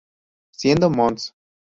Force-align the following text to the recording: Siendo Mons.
Siendo 0.49 0.89
Mons. 0.89 1.35